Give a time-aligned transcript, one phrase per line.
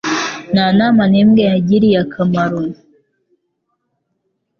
[0.53, 2.59] Nta nama n'imwe yagiriye akamaro.